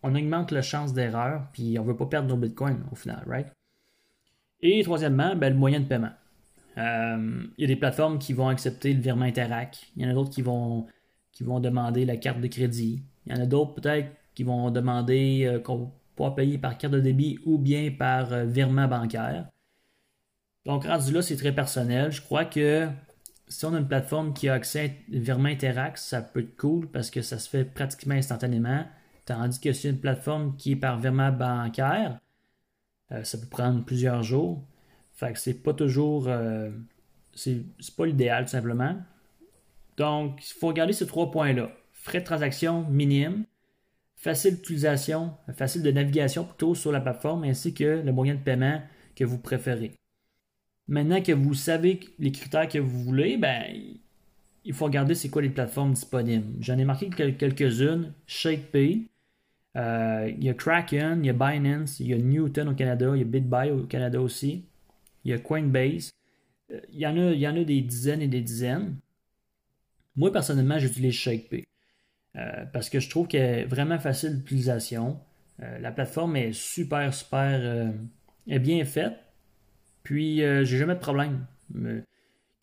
on 0.04 0.14
augmente 0.16 0.52
la 0.52 0.62
chance 0.62 0.94
d'erreur, 0.94 1.48
puis 1.54 1.80
on 1.80 1.84
ne 1.84 1.88
veut 1.88 1.96
pas 1.96 2.08
perdre 2.08 2.28
nos 2.28 2.38
bitcoins 2.38 2.84
au 2.92 2.96
final, 2.96 3.24
right? 3.28 3.48
Et 4.62 4.84
troisièmement, 4.84 5.36
ben, 5.36 5.54
le 5.54 5.60
moyen 5.60 5.80
de 5.80 5.86
paiement. 5.86 6.12
Euh, 6.78 7.44
il 7.58 7.62
y 7.62 7.64
a 7.64 7.68
des 7.68 7.76
plateformes 7.76 8.20
qui 8.20 8.34
vont 8.34 8.48
accepter 8.50 8.94
le 8.94 9.02
virement 9.02 9.26
Interac. 9.26 9.92
Il 9.96 10.04
y 10.04 10.06
en 10.06 10.10
a 10.10 10.14
d'autres 10.14 10.30
qui 10.30 10.42
vont, 10.42 10.88
qui 11.32 11.44
vont 11.44 11.60
demander 11.60 12.06
la 12.06 12.18
carte 12.18 12.42
de 12.42 12.48
crédit. 12.48 13.04
Il 13.26 13.36
y 13.36 13.40
en 13.40 13.42
a 13.42 13.46
d'autres 13.46 13.76
peut-être 13.76 14.10
qui 14.34 14.44
vont 14.44 14.70
demander 14.72 15.46
euh, 15.46 15.60
qu'on 15.60 15.92
va 16.18 16.32
payer 16.32 16.58
par 16.58 16.78
carte 16.78 16.94
de 16.94 17.00
débit 17.00 17.40
ou 17.46 17.58
bien 17.58 17.92
par 17.92 18.46
virement 18.46 18.88
bancaire. 18.88 19.48
Donc 20.66 20.86
rendu 20.86 21.12
là, 21.14 21.22
c'est 21.22 21.36
très 21.36 21.54
personnel. 21.54 22.12
Je 22.12 22.22
crois 22.22 22.46
que 22.46 22.90
si 23.48 23.66
on 23.66 23.74
a 23.74 23.80
une 23.80 23.88
plateforme 23.88 24.34
qui 24.34 24.50
a 24.50 24.54
accès 24.54 24.86
à 24.86 25.18
virement 25.18 25.50
Interact, 25.50 25.98
ça 25.98 26.22
peut 26.22 26.42
être 26.42 26.58
cool 26.58 26.88
parce 26.88 27.10
que 27.12 27.22
ça 27.22 27.38
se 27.38 27.50
fait 27.50 27.66
pratiquement 27.66 28.16
instantanément. 28.16 28.86
Tandis 29.26 29.60
que 29.60 29.74
si 29.74 29.90
une 29.90 30.00
plateforme 30.00 30.56
qui 30.58 30.74
est 30.74 30.76
par 30.76 31.00
virement 31.00 31.32
bancaire, 31.32 32.20
euh, 33.12 33.24
ça 33.24 33.38
peut 33.38 33.48
prendre 33.48 33.84
plusieurs 33.84 34.24
jours. 34.24 34.64
Fait 35.16 35.34
que 35.34 35.40
c'est 35.40 35.64
pas 35.64 35.74
toujours. 35.74 36.28
Euh, 36.28 36.70
c'est 37.34 37.64
pas 37.98 38.06
l'idéal, 38.06 38.46
tout 38.46 38.52
simplement. 38.52 38.98
Donc, 39.98 40.40
il 40.46 40.54
faut 40.54 40.68
regarder 40.68 40.94
ces 40.94 41.08
trois 41.08 41.32
points-là. 41.32 41.72
Frais 41.92 42.20
de 42.20 42.26
transaction 42.26 42.86
minime, 42.90 43.46
facile 44.16 44.56
d'utilisation, 44.56 45.34
facile 45.56 45.82
de 45.84 45.92
navigation 45.92 46.44
plutôt 46.46 46.76
sur 46.76 46.92
la 46.92 47.00
plateforme, 47.00 47.44
ainsi 47.44 47.74
que 47.74 48.02
le 48.04 48.12
moyen 48.12 48.36
de 48.36 48.40
paiement 48.40 48.82
que 49.16 49.24
vous 49.24 49.38
préférez. 49.38 49.94
Maintenant 50.88 51.22
que 51.22 51.32
vous 51.32 51.54
savez 51.54 52.00
les 52.20 52.32
critères 52.32 52.68
que 52.68 52.78
vous 52.78 53.04
voulez, 53.04 53.38
ben, 53.38 53.64
il 54.66 54.74
faut 54.74 54.86
regarder 54.86 55.16
c'est 55.16 55.30
quoi 55.30 55.42
les 55.42 55.50
plateformes 55.50 55.94
disponibles. 55.94 56.54
J'en 56.60 56.78
ai 56.78 56.86
marqué 56.86 57.10
quelques-unes. 57.10 58.14
ShakePay, 58.28 59.08
euh, 59.78 60.32
il 60.38 60.44
y 60.44 60.50
a 60.50 60.54
Kraken, 60.54 61.24
il 61.24 61.28
y 61.28 61.30
a 61.30 61.34
Binance, 61.34 62.00
il 62.00 62.08
y 62.08 62.14
a 62.14 62.18
Newton 62.18 62.70
au 62.70 62.74
Canada, 62.76 63.12
il 63.14 63.20
y 63.20 63.22
a 63.22 63.26
BitBuy 63.26 63.72
au 63.72 63.84
Canada 63.84 64.22
aussi, 64.22 64.66
il 65.26 65.32
y 65.32 65.34
a 65.34 65.40
Coinbase. 65.40 66.12
Euh, 66.72 66.80
il 66.92 67.00
y, 67.00 67.08
en 67.08 67.18
a, 67.18 67.64
des 67.64 67.82
dizaines 67.82 68.22
et 68.22 68.28
des 68.28 68.42
dizaines. 68.42 68.96
Moi, 70.16 70.32
personnellement, 70.32 70.80
j'utilise 70.80 71.14
ShakePay 71.14 71.66
euh, 72.38 72.66
parce 72.72 72.90
que 72.90 73.00
je 73.00 73.10
trouve 73.10 73.28
qu'elle 73.28 73.60
est 73.60 73.66
vraiment 73.66 74.00
facile 74.00 74.38
d'utilisation. 74.38 75.20
la 75.60 75.92
plateforme 75.92 76.36
est 76.36 76.54
super, 76.54 77.14
super 77.14 77.92
est 78.48 78.60
bien 78.60 78.84
faite. 78.86 79.14
Puis, 80.04 80.38
j'ai 80.38 80.78
jamais 80.78 80.96
de 80.96 81.00
problème. 81.00 81.46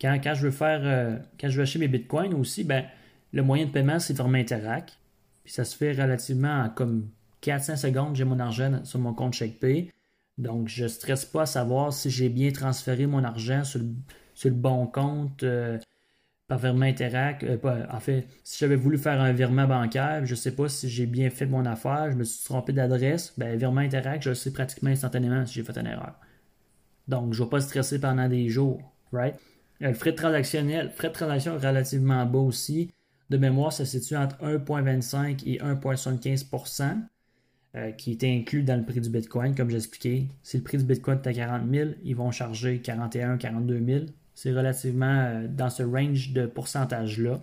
Quand, 0.01 0.19
quand, 0.23 0.33
je 0.33 0.45
veux 0.45 0.51
faire, 0.51 1.21
quand 1.39 1.49
je 1.49 1.57
veux 1.57 1.63
acheter 1.63 1.79
mes 1.79 1.87
bitcoins 1.87 2.33
aussi, 2.33 2.63
ben, 2.63 2.85
le 3.33 3.41
moyen 3.41 3.65
de 3.65 3.71
paiement, 3.71 3.99
c'est 3.99 4.13
vraiment 4.13 4.37
Interact. 4.37 4.97
Puis 5.43 5.53
ça 5.53 5.65
se 5.65 5.75
fait 5.75 5.91
relativement 5.91 6.63
en 6.63 6.69
comme 6.69 7.09
400 7.41 7.75
secondes, 7.75 8.15
j'ai 8.15 8.23
mon 8.23 8.39
argent 8.39 8.85
sur 8.85 8.99
mon 8.99 9.13
compte 9.13 9.33
ShakePay. 9.33 9.89
Donc, 10.37 10.67
je 10.67 10.83
ne 10.83 10.87
stresse 10.87 11.25
pas 11.25 11.43
à 11.43 11.45
savoir 11.45 11.93
si 11.93 12.09
j'ai 12.09 12.29
bien 12.29 12.51
transféré 12.51 13.05
mon 13.05 13.23
argent 13.23 13.63
sur 13.63 13.79
le, 13.79 14.51
bon 14.51 14.87
compte 14.87 15.43
euh, 15.43 15.77
par 16.47 16.57
virement 16.57 16.85
Interact. 16.85 17.43
Euh, 17.43 17.85
en 17.91 17.99
fait, 17.99 18.27
si 18.43 18.59
j'avais 18.59 18.75
voulu 18.75 18.97
faire 18.97 19.21
un 19.21 19.31
virement 19.31 19.67
bancaire, 19.67 20.25
je 20.25 20.31
ne 20.31 20.35
sais 20.35 20.55
pas 20.55 20.67
si 20.69 20.89
j'ai 20.89 21.05
bien 21.05 21.29
fait 21.29 21.45
mon 21.45 21.65
affaire, 21.65 22.11
je 22.11 22.17
me 22.17 22.23
suis 22.23 22.43
trompé 22.45 22.73
d'adresse, 22.73 23.33
ben, 23.37 23.55
virement 23.57 23.81
Interact, 23.81 24.23
je 24.23 24.29
le 24.29 24.35
sais 24.35 24.51
pratiquement 24.51 24.89
instantanément 24.89 25.45
si 25.45 25.55
j'ai 25.55 25.63
fait 25.63 25.77
une 25.77 25.87
erreur. 25.87 26.15
Donc, 27.07 27.33
je 27.33 27.41
ne 27.41 27.45
vais 27.45 27.49
pas 27.51 27.61
stresser 27.61 27.99
pendant 27.99 28.27
des 28.27 28.49
jours, 28.49 28.81
right? 29.11 29.35
Euh, 29.81 29.89
le 29.89 29.93
frais 29.93 30.11
de 30.11 30.17
transactionnel, 30.17 30.91
frais 30.91 31.09
de 31.09 31.13
transaction 31.13 31.55
est 31.59 31.67
relativement 31.67 32.25
bas 32.25 32.39
aussi. 32.39 32.91
De 33.29 33.37
mémoire, 33.37 33.71
ça 33.71 33.85
se 33.85 33.99
situe 33.99 34.15
entre 34.15 34.37
1,25 34.43 35.43
et 35.45 35.59
1,75 35.59 36.45
euh, 37.75 37.91
qui 37.91 38.11
est 38.11 38.23
inclus 38.23 38.61
dans 38.61 38.75
le 38.75 38.85
prix 38.85 39.01
du 39.01 39.09
Bitcoin, 39.09 39.55
comme 39.55 39.71
j'expliquais. 39.71 40.27
Si 40.43 40.57
le 40.57 40.63
prix 40.63 40.77
du 40.77 40.83
Bitcoin 40.83 41.17
est 41.23 41.27
à 41.27 41.33
40 41.33 41.63
000, 41.71 41.89
ils 42.03 42.15
vont 42.15 42.29
charger 42.29 42.79
41 42.79 43.37
42 43.37 43.83
000. 43.83 44.05
C'est 44.35 44.51
relativement 44.51 45.21
euh, 45.25 45.47
dans 45.47 45.71
ce 45.71 45.81
range 45.81 46.33
de 46.33 46.45
pourcentage-là. 46.45 47.41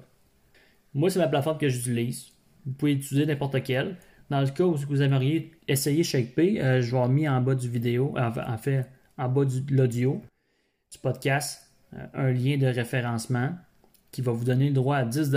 Moi, 0.94 1.10
c'est 1.10 1.18
la 1.18 1.26
plateforme 1.26 1.58
que 1.58 1.68
j'utilise. 1.68 2.28
Vous 2.64 2.72
pouvez 2.74 2.92
utiliser 2.92 3.26
n'importe 3.26 3.60
quelle. 3.64 3.96
Dans 4.30 4.40
le 4.40 4.46
cas 4.46 4.62
où 4.62 4.76
vous 4.76 5.02
aimeriez 5.02 5.50
essayer 5.66 6.04
ShakePay, 6.04 6.60
euh, 6.60 6.80
je 6.80 6.94
vais 6.94 7.08
mis 7.08 7.28
en 7.28 7.40
bas 7.40 7.56
du 7.56 7.68
vidéo, 7.68 8.14
en 8.16 8.58
fait, 8.58 8.86
en 9.18 9.28
bas 9.28 9.44
de 9.44 9.74
l'audio 9.74 10.22
du 10.92 10.98
podcast, 10.98 11.72
un 12.14 12.30
lien 12.30 12.56
de 12.56 12.66
référencement 12.66 13.50
qui 14.12 14.22
va 14.22 14.30
vous 14.30 14.44
donner 14.44 14.68
le 14.68 14.74
droit 14.74 14.98
à 14.98 15.04
10 15.04 15.32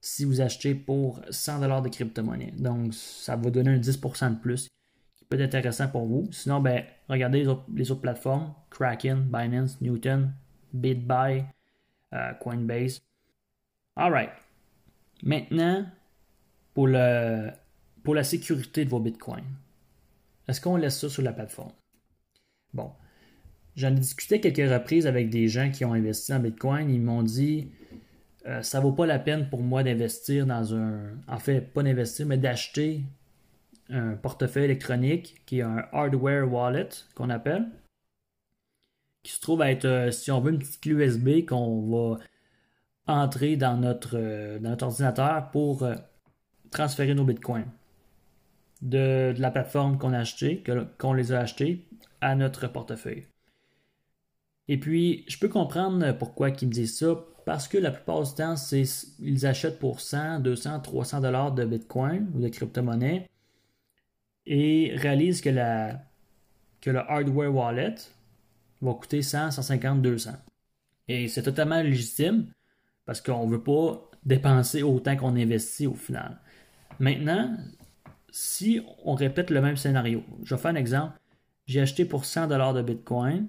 si 0.00 0.24
vous 0.24 0.40
achetez 0.40 0.74
pour 0.74 1.20
100 1.30 1.82
de 1.82 1.88
crypto-monnaie. 1.88 2.52
Donc, 2.56 2.94
ça 2.94 3.36
va 3.36 3.50
donner 3.50 3.70
un 3.70 3.78
10% 3.78 4.34
de 4.34 4.38
plus 4.40 4.68
qui 5.16 5.24
peut 5.24 5.38
être 5.38 5.54
intéressant 5.54 5.88
pour 5.88 6.06
vous. 6.06 6.28
Sinon, 6.32 6.60
ben, 6.60 6.84
regardez 7.08 7.46
les 7.74 7.90
autres, 7.90 8.00
plateformes 8.00 8.54
Kraken, 8.70 9.22
Binance, 9.22 9.80
Newton, 9.80 10.32
BitBuy, 10.72 11.44
euh, 12.14 12.32
Coinbase. 12.34 13.00
Alright. 13.96 14.30
Maintenant, 15.22 15.84
pour, 16.72 16.86
le, 16.86 17.50
pour 18.02 18.14
la 18.14 18.24
sécurité 18.24 18.84
de 18.84 18.90
vos 18.90 19.00
bitcoins, 19.00 19.44
est-ce 20.48 20.60
qu'on 20.60 20.76
laisse 20.76 20.98
ça 20.98 21.08
sur 21.08 21.22
la 21.22 21.32
plateforme? 21.32 21.72
Bon, 22.72 22.92
J'en 23.76 23.88
ai 23.88 24.00
discuté 24.00 24.40
quelques 24.40 24.70
reprises 24.70 25.06
avec 25.06 25.30
des 25.30 25.48
gens 25.48 25.70
qui 25.70 25.84
ont 25.84 25.92
investi 25.92 26.32
en 26.34 26.40
Bitcoin. 26.40 26.90
Ils 26.90 27.00
m'ont 27.00 27.22
dit 27.22 27.70
euh, 28.46 28.62
ça 28.62 28.80
vaut 28.80 28.92
pas 28.92 29.06
la 29.06 29.18
peine 29.18 29.48
pour 29.50 29.62
moi 29.62 29.82
d'investir 29.82 30.46
dans 30.46 30.74
un. 30.74 31.18
En 31.28 31.38
fait, 31.38 31.60
pas 31.60 31.82
d'investir, 31.82 32.26
mais 32.26 32.38
d'acheter 32.38 33.02
un 33.90 34.14
portefeuille 34.14 34.64
électronique 34.64 35.42
qui 35.46 35.58
est 35.58 35.62
un 35.62 35.84
hardware 35.92 36.50
wallet 36.50 36.88
qu'on 37.14 37.30
appelle. 37.30 37.66
Qui 39.22 39.32
se 39.32 39.40
trouve 39.40 39.62
être, 39.62 39.84
euh, 39.84 40.10
si 40.10 40.30
on 40.30 40.40
veut, 40.40 40.52
une 40.52 40.58
petite 40.58 40.80
clé 40.80 40.92
USB 40.92 41.46
qu'on 41.46 41.90
va 41.90 42.18
entrer 43.06 43.56
dans 43.56 43.76
notre, 43.76 44.16
euh, 44.16 44.58
dans 44.58 44.70
notre 44.70 44.86
ordinateur 44.86 45.50
pour 45.50 45.86
transférer 46.70 47.14
nos 47.14 47.24
bitcoins 47.24 47.66
de, 48.82 49.34
la 49.36 49.50
plateforme 49.50 49.98
qu'on 49.98 50.12
a 50.12 50.20
acheté, 50.20 50.62
qu'on 50.98 51.12
les 51.12 51.32
a 51.32 51.40
achetés, 51.40 51.86
à 52.20 52.34
notre 52.34 52.66
portefeuille. 52.68 53.26
Et 54.70 54.78
puis, 54.78 55.24
je 55.26 55.36
peux 55.36 55.48
comprendre 55.48 56.12
pourquoi 56.12 56.50
ils 56.50 56.68
me 56.68 56.72
disent 56.72 56.96
ça, 56.96 57.16
parce 57.44 57.66
que 57.66 57.76
la 57.76 57.90
plupart 57.90 58.22
du 58.22 58.32
temps, 58.32 58.54
c'est 58.54 58.84
ils 59.18 59.44
achètent 59.44 59.80
pour 59.80 59.98
100, 60.00 60.38
200, 60.38 60.78
300 60.78 61.20
dollars 61.22 61.50
de 61.50 61.64
Bitcoin 61.64 62.30
ou 62.36 62.40
de 62.40 62.46
crypto-monnaie 62.46 63.28
et 64.46 64.92
réalisent 64.94 65.40
que, 65.40 65.50
la, 65.50 66.00
que 66.80 66.90
le 66.90 67.00
hardware 67.00 67.52
wallet 67.52 67.96
va 68.80 68.94
coûter 68.94 69.22
100, 69.22 69.50
150, 69.50 70.02
200. 70.02 70.30
Et 71.08 71.26
c'est 71.26 71.42
totalement 71.42 71.82
légitime 71.82 72.46
parce 73.06 73.20
qu'on 73.20 73.48
ne 73.48 73.50
veut 73.50 73.64
pas 73.64 74.08
dépenser 74.24 74.84
autant 74.84 75.16
qu'on 75.16 75.34
investit 75.34 75.88
au 75.88 75.94
final. 75.94 76.38
Maintenant, 77.00 77.56
si 78.30 78.80
on 79.04 79.14
répète 79.14 79.50
le 79.50 79.60
même 79.62 79.76
scénario, 79.76 80.22
je 80.44 80.54
vais 80.54 80.60
faire 80.60 80.70
un 80.70 80.76
exemple. 80.76 81.18
J'ai 81.66 81.80
acheté 81.80 82.04
pour 82.04 82.24
100 82.24 82.46
dollars 82.46 82.72
de 82.72 82.82
Bitcoin 82.82 83.48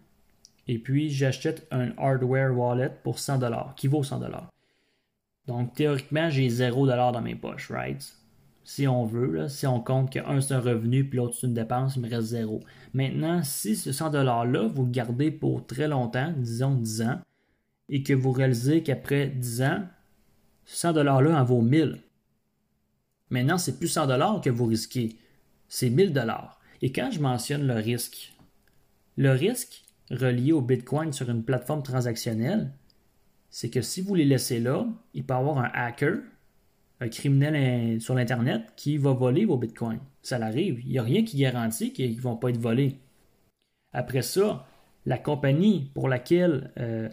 et 0.71 0.79
puis 0.79 1.09
j'achète 1.09 1.67
un 1.69 1.89
hardware 1.97 2.57
wallet 2.57 2.91
pour 3.03 3.17
100$, 3.17 3.75
qui 3.75 3.89
vaut 3.89 4.03
100$. 4.03 4.31
Donc 5.45 5.73
théoriquement, 5.73 6.29
j'ai 6.29 6.47
0$ 6.47 7.11
dans 7.11 7.21
mes 7.21 7.35
poches, 7.35 7.69
right? 7.69 8.01
Si 8.63 8.87
on 8.87 9.03
veut, 9.03 9.49
si 9.49 9.67
on 9.67 9.81
compte 9.81 10.11
qu'un 10.11 10.39
c'est 10.39 10.53
un 10.53 10.61
revenu 10.61 11.03
puis 11.03 11.17
l'autre 11.17 11.35
c'est 11.37 11.47
une 11.47 11.53
dépense, 11.53 11.97
il 11.97 12.03
me 12.03 12.09
reste 12.09 12.27
0. 12.27 12.61
Maintenant, 12.93 13.43
si 13.43 13.75
ce 13.75 13.89
100$-là, 13.89 14.67
vous 14.73 14.85
le 14.85 14.91
gardez 14.91 15.29
pour 15.29 15.67
très 15.67 15.89
longtemps, 15.89 16.33
disons 16.37 16.73
10 16.73 17.01
ans, 17.01 17.19
et 17.89 18.01
que 18.01 18.13
vous 18.13 18.31
réalisez 18.31 18.81
qu'après 18.81 19.27
10 19.27 19.63
ans, 19.63 19.83
ce 20.63 20.87
100$-là 20.87 21.37
en 21.37 21.43
vaut 21.43 21.61
1000. 21.61 21.99
Maintenant, 23.29 23.57
c'est 23.57 23.77
plus 23.77 23.93
100$ 23.93 24.41
que 24.41 24.49
vous 24.49 24.67
risquez, 24.67 25.17
c'est 25.67 25.89
1000$. 25.89 26.33
Et 26.81 26.93
quand 26.93 27.11
je 27.11 27.19
mentionne 27.19 27.67
le 27.67 27.73
risque, 27.73 28.33
le 29.17 29.31
risque, 29.31 29.83
relié 30.11 30.51
au 30.51 30.61
Bitcoin 30.61 31.13
sur 31.13 31.29
une 31.29 31.43
plateforme 31.43 31.83
transactionnelle, 31.83 32.71
c'est 33.49 33.69
que 33.69 33.81
si 33.81 34.01
vous 34.01 34.15
les 34.15 34.25
laissez 34.25 34.59
là, 34.59 34.85
il 35.13 35.23
peut 35.23 35.33
y 35.33 35.37
avoir 35.37 35.57
un 35.59 35.69
hacker, 35.73 36.19
un 36.99 37.09
criminel 37.09 37.99
sur 37.99 38.15
l'Internet 38.15 38.61
qui 38.75 38.97
va 38.97 39.11
voler 39.13 39.45
vos 39.45 39.57
Bitcoins. 39.57 39.99
Ça 40.21 40.37
l'arrive. 40.37 40.79
Il 40.85 40.91
n'y 40.91 40.99
a 40.99 41.03
rien 41.03 41.23
qui 41.23 41.37
garantit 41.37 41.91
qu'ils 41.91 42.15
ne 42.15 42.21
vont 42.21 42.35
pas 42.35 42.49
être 42.49 42.59
volés. 42.59 42.97
Après 43.91 44.21
ça, 44.21 44.67
la 45.05 45.17
compagnie 45.17 45.91
pour 45.93 46.07
laquelle, 46.07 46.71
euh, 46.77 47.09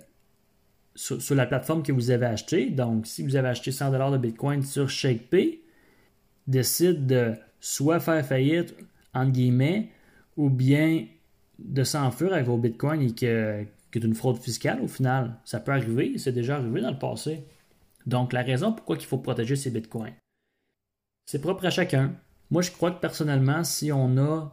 sur, 0.94 1.34
la 1.34 1.46
plateforme 1.46 1.82
que 1.82 1.92
vous 1.92 2.10
avez 2.10 2.26
acheté, 2.26 2.70
donc 2.70 3.06
si 3.06 3.22
vous 3.22 3.36
avez 3.36 3.48
acheté 3.48 3.70
100$ 3.70 4.12
de 4.12 4.18
Bitcoin 4.18 4.62
sur 4.62 4.90
ShakePay, 4.90 5.60
décide 6.46 7.06
de 7.06 7.34
soit 7.60 8.00
faire 8.00 8.24
faillite, 8.24 8.74
entre 9.14 9.32
guillemets, 9.32 9.90
ou 10.36 10.50
bien 10.50 11.06
de 11.58 11.84
s'enfuir 11.84 12.32
avec 12.32 12.46
vos 12.46 12.56
bitcoins 12.56 13.02
et 13.02 13.14
que, 13.14 13.64
que 13.90 13.98
une 13.98 14.14
fraude 14.14 14.38
fiscale 14.38 14.80
au 14.80 14.88
final. 14.88 15.36
Ça 15.44 15.60
peut 15.60 15.72
arriver, 15.72 16.18
c'est 16.18 16.32
déjà 16.32 16.56
arrivé 16.56 16.80
dans 16.80 16.90
le 16.90 16.98
passé. 16.98 17.44
Donc 18.06 18.32
la 18.32 18.42
raison 18.42 18.72
pourquoi 18.72 18.96
il 18.96 19.04
faut 19.04 19.18
protéger 19.18 19.56
ces 19.56 19.70
bitcoins, 19.70 20.14
c'est 21.26 21.40
propre 21.40 21.66
à 21.66 21.70
chacun. 21.70 22.14
Moi, 22.50 22.62
je 22.62 22.70
crois 22.70 22.90
que 22.90 23.00
personnellement, 23.00 23.62
si 23.62 23.92
on 23.92 24.16
a 24.16 24.50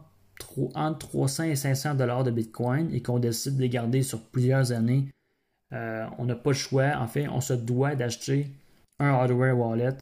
entre 0.74 1.08
300 1.08 1.44
et 1.44 1.56
500 1.56 1.94
dollars 1.94 2.24
de 2.24 2.30
bitcoin 2.30 2.92
et 2.92 3.00
qu'on 3.00 3.18
décide 3.18 3.56
de 3.56 3.62
les 3.62 3.70
garder 3.70 4.02
sur 4.02 4.20
plusieurs 4.20 4.72
années, 4.72 5.08
euh, 5.72 6.06
on 6.18 6.26
n'a 6.26 6.34
pas 6.34 6.50
le 6.50 6.56
choix. 6.56 6.92
En 6.98 7.08
fait, 7.08 7.28
on 7.28 7.40
se 7.40 7.54
doit 7.54 7.94
d'acheter 7.94 8.50
un 8.98 9.08
hardware 9.08 9.58
wallet 9.58 9.96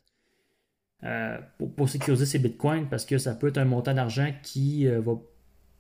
euh, 1.05 1.39
pour, 1.77 1.89
sécuriser 1.89 2.27
ces 2.27 2.39
bitcoins 2.39 2.89
parce 2.89 3.05
que 3.05 3.19
ça 3.19 3.35
peut 3.35 3.49
être 3.49 3.59
un 3.59 3.65
montant 3.65 3.95
d'argent 3.95 4.33
qui 4.43 4.89
euh, 4.89 5.01
va 5.01 5.13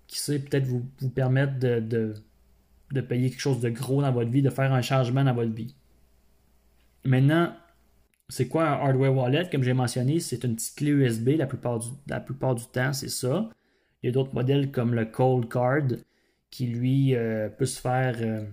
qui 0.06 0.18
sait 0.18 0.38
peut-être 0.38 0.66
vous, 0.66 0.84
permettre 1.14 1.58
de, 1.58 1.80
de, 2.90 3.00
payer 3.00 3.30
quelque 3.30 3.40
chose 3.40 3.60
de 3.60 3.70
gros 3.70 4.02
dans 4.02 4.12
votre 4.12 4.30
vie, 4.30 4.42
de 4.42 4.50
faire 4.50 4.72
un 4.72 4.82
changement 4.82 5.24
dans 5.24 5.34
votre 5.34 5.52
vie. 5.52 5.74
Maintenant, 7.04 7.54
c'est 8.28 8.48
quoi 8.48 8.68
un 8.68 8.72
hardware 8.72 9.14
wallet? 9.14 9.48
Comme 9.50 9.62
j'ai 9.62 9.72
mentionné, 9.72 10.20
c'est 10.20 10.44
une 10.44 10.56
petite 10.56 10.76
clé 10.76 10.90
USB 10.90 11.30
la 11.36 11.46
plupart 11.46 11.78
du, 11.78 11.88
la 12.06 12.20
plupart 12.20 12.54
du 12.54 12.64
temps, 12.66 12.92
c'est 12.92 13.08
ça. 13.08 13.50
Il 14.02 14.06
y 14.06 14.08
a 14.08 14.12
d'autres 14.12 14.34
modèles 14.34 14.70
comme 14.70 14.94
le 14.94 15.06
Cold 15.06 15.48
Card 15.48 15.98
qui, 16.50 16.66
lui, 16.66 17.14
euh, 17.14 17.48
peut 17.48 17.66
se 17.66 17.80
faire 17.80 18.16
euh, 18.20 18.44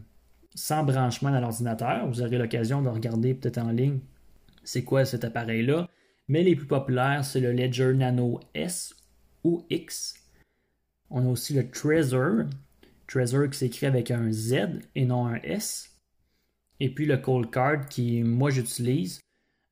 sans 0.55 0.84
branchement 0.84 1.31
dans 1.31 1.39
l'ordinateur. 1.39 2.08
Vous 2.08 2.22
aurez 2.22 2.38
l'occasion 2.38 2.81
de 2.81 2.89
regarder 2.89 3.34
peut-être 3.34 3.60
en 3.60 3.72
ligne 3.72 4.00
c'est 4.63 4.84
quoi 4.84 5.05
cet 5.05 5.24
appareil-là. 5.24 5.88
Mais 6.27 6.43
les 6.43 6.55
plus 6.55 6.67
populaires, 6.67 7.25
c'est 7.25 7.39
le 7.39 7.51
Ledger 7.51 7.93
Nano 7.93 8.39
S 8.53 8.96
ou 9.43 9.65
X. 9.70 10.15
On 11.11 11.25
a 11.25 11.29
aussi 11.29 11.53
le 11.53 11.69
Trezor. 11.69 12.45
Trezor 13.07 13.49
qui 13.49 13.57
s'écrit 13.57 13.85
avec 13.85 14.09
un 14.11 14.31
Z 14.31 14.79
et 14.95 15.05
non 15.05 15.27
un 15.27 15.35
S. 15.43 15.91
Et 16.79 16.89
puis 16.89 17.05
le 17.05 17.17
Cold 17.17 17.51
Card 17.51 17.87
qui, 17.87 18.23
moi, 18.23 18.49
j'utilise. 18.49 19.19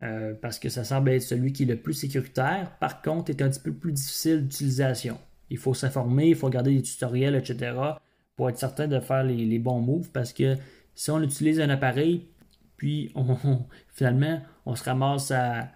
Euh, 0.01 0.34
parce 0.34 0.60
que 0.60 0.69
ça 0.69 0.86
semble 0.86 1.10
être 1.10 1.22
celui 1.22 1.51
qui 1.51 1.63
est 1.63 1.65
le 1.65 1.81
plus 1.81 1.93
sécuritaire. 1.93 2.77
Par 2.79 3.01
contre, 3.01 3.31
est 3.31 3.41
un 3.41 3.50
petit 3.50 3.60
peu 3.60 3.74
plus 3.74 3.91
difficile 3.91 4.43
d'utilisation. 4.43 5.17
Il 5.50 5.58
faut 5.58 5.74
s'informer, 5.74 6.29
il 6.29 6.36
faut 6.36 6.46
regarder 6.46 6.74
des 6.75 6.81
tutoriels, 6.81 7.36
etc. 7.36 7.74
pour 8.36 8.50
être 8.50 8.58
certain 8.58 8.88
de 8.88 9.00
faire 9.00 9.24
les, 9.24 9.60
bons 9.60 9.81
moves 9.81 10.10
parce 10.12 10.31
que 10.31 10.55
si 10.93 11.12
on 11.12 11.22
utilise 11.22 11.60
un 11.60 11.69
appareil, 11.69 12.27
puis 12.77 13.13
finalement, 13.89 14.41
on 14.65 14.75
se 14.75 14.84
ramasse 14.84 15.31
à 15.31 15.69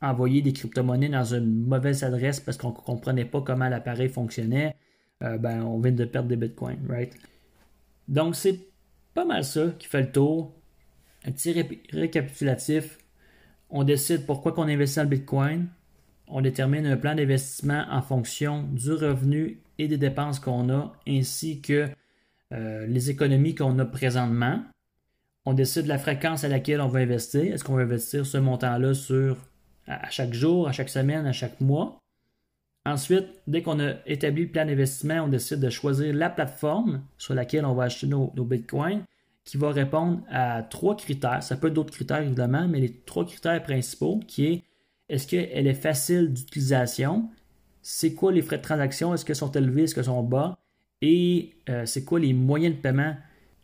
envoyer 0.00 0.40
des 0.42 0.52
crypto-monnaies 0.52 1.08
dans 1.08 1.34
une 1.34 1.66
mauvaise 1.66 2.04
adresse 2.04 2.40
parce 2.40 2.56
qu'on 2.56 2.70
ne 2.70 2.74
comprenait 2.74 3.24
pas 3.24 3.42
comment 3.42 3.68
l'appareil 3.68 4.08
fonctionnait, 4.08 4.76
euh, 5.22 5.38
ben, 5.38 5.62
on 5.62 5.78
vient 5.80 5.92
de 5.92 6.04
perdre 6.04 6.28
des 6.28 6.36
bitcoins, 6.36 6.86
right? 6.88 7.14
Donc, 8.08 8.36
c'est 8.36 8.60
pas 9.14 9.24
mal 9.24 9.44
ça 9.44 9.68
qui 9.78 9.86
fait 9.86 10.02
le 10.02 10.12
tour. 10.12 10.52
Un 11.24 11.32
petit 11.32 11.52
récapitulatif 11.92 12.98
on 13.70 13.84
décide 13.84 14.26
pourquoi 14.26 14.52
qu'on 14.52 14.68
investit 14.68 14.96
dans 14.96 15.02
le 15.02 15.08
Bitcoin. 15.08 15.68
On 16.28 16.40
détermine 16.40 16.86
un 16.86 16.96
plan 16.96 17.14
d'investissement 17.14 17.84
en 17.90 18.02
fonction 18.02 18.62
du 18.62 18.92
revenu 18.92 19.60
et 19.78 19.88
des 19.88 19.98
dépenses 19.98 20.40
qu'on 20.40 20.70
a, 20.70 20.92
ainsi 21.06 21.60
que 21.60 21.88
euh, 22.52 22.86
les 22.86 23.10
économies 23.10 23.54
qu'on 23.54 23.78
a 23.78 23.84
présentement. 23.84 24.62
On 25.44 25.52
décide 25.52 25.86
la 25.86 25.98
fréquence 25.98 26.42
à 26.44 26.48
laquelle 26.48 26.80
on 26.80 26.88
va 26.88 27.00
investir. 27.00 27.42
Est-ce 27.54 27.62
qu'on 27.62 27.74
va 27.74 27.82
investir 27.82 28.26
ce 28.26 28.38
montant-là 28.38 28.94
sur 28.94 29.36
à 29.86 30.10
chaque 30.10 30.34
jour, 30.34 30.66
à 30.66 30.72
chaque 30.72 30.88
semaine, 30.88 31.26
à 31.26 31.32
chaque 31.32 31.60
mois? 31.60 31.98
Ensuite, 32.86 33.26
dès 33.48 33.62
qu'on 33.62 33.80
a 33.80 33.94
établi 34.06 34.44
le 34.44 34.48
plan 34.48 34.64
d'investissement, 34.64 35.24
on 35.24 35.28
décide 35.28 35.58
de 35.58 35.70
choisir 35.70 36.14
la 36.14 36.30
plateforme 36.30 37.02
sur 37.18 37.34
laquelle 37.34 37.66
on 37.66 37.74
va 37.74 37.84
acheter 37.84 38.06
nos 38.06 38.30
bitcoins 38.44 39.02
qui 39.44 39.56
va 39.56 39.72
répondre 39.72 40.20
à 40.30 40.62
trois 40.62 40.96
critères. 40.96 41.42
Ça 41.42 41.56
peut 41.56 41.66
être 41.66 41.74
d'autres 41.74 41.92
critères 41.92 42.22
évidemment, 42.22 42.68
mais 42.68 42.80
les 42.80 42.92
trois 42.92 43.24
critères 43.26 43.62
principaux 43.62 44.20
qui 44.26 44.46
est 44.46 44.62
est-ce 45.08 45.26
qu'elle 45.26 45.66
est 45.66 45.74
facile 45.74 46.32
d'utilisation? 46.32 47.28
C'est 47.82 48.14
quoi 48.14 48.32
les 48.32 48.42
frais 48.42 48.58
de 48.58 48.62
transaction? 48.62 49.14
Est-ce 49.14 49.24
qu'elles 49.24 49.36
sont 49.36 49.52
élevés? 49.52 49.84
Est-ce 49.84 49.94
qu'elles 49.94 50.04
sont 50.04 50.22
bas? 50.22 50.58
Et 51.00 51.54
euh, 51.68 51.86
c'est 51.86 52.04
quoi 52.04 52.18
les 52.18 52.32
moyens 52.32 52.74
de 52.74 52.80
paiement 52.80 53.16